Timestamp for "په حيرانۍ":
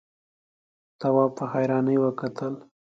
1.37-1.97